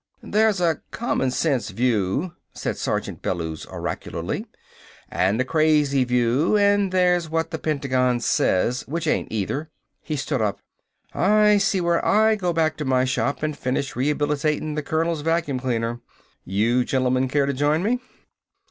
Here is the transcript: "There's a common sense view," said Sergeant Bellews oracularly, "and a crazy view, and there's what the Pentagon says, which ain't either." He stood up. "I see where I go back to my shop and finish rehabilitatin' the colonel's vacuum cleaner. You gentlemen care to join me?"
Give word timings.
"There's 0.23 0.59
a 0.59 0.81
common 0.89 1.29
sense 1.29 1.69
view," 1.69 2.33
said 2.55 2.75
Sergeant 2.77 3.21
Bellews 3.21 3.67
oracularly, 3.67 4.47
"and 5.11 5.39
a 5.39 5.45
crazy 5.45 6.03
view, 6.05 6.57
and 6.57 6.91
there's 6.91 7.29
what 7.29 7.51
the 7.51 7.59
Pentagon 7.59 8.19
says, 8.19 8.81
which 8.87 9.05
ain't 9.05 9.31
either." 9.31 9.69
He 10.01 10.15
stood 10.15 10.41
up. 10.41 10.59
"I 11.13 11.59
see 11.59 11.81
where 11.81 12.03
I 12.03 12.33
go 12.35 12.51
back 12.51 12.77
to 12.77 12.83
my 12.85 13.05
shop 13.05 13.43
and 13.43 13.55
finish 13.55 13.93
rehabilitatin' 13.93 14.73
the 14.73 14.81
colonel's 14.81 15.21
vacuum 15.21 15.59
cleaner. 15.59 16.01
You 16.45 16.83
gentlemen 16.83 17.27
care 17.27 17.45
to 17.45 17.53
join 17.53 17.83
me?" 17.83 17.99